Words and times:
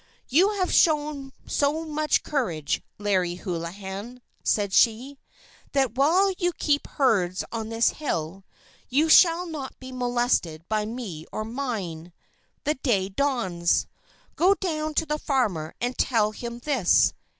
"You 0.29 0.49
have 0.59 0.73
shown 0.73 1.31
so 1.45 1.85
much 1.85 2.23
courage, 2.23 2.81
Larry 2.97 3.35
Hoolahan," 3.37 4.19
said 4.43 4.73
she, 4.73 5.19
"that 5.73 5.93
while 5.93 6.31
you 6.39 6.53
keep 6.53 6.87
herds 6.87 7.43
on 7.51 7.69
this 7.69 7.89
hill, 7.91 8.43
you 8.89 9.09
shall 9.09 9.45
not 9.45 9.79
be 9.79 9.91
molested 9.91 10.67
by 10.67 10.85
me 10.87 11.27
or 11.31 11.45
mine. 11.45 12.13
The 12.63 12.73
day 12.73 13.09
dawns. 13.09 13.85
Go 14.35 14.55
down 14.55 14.95
to 14.95 15.05
the 15.05 15.19
farmer, 15.19 15.75
and 15.79 15.95
tell 15.95 16.31
him 16.31 16.57
this. 16.61 17.13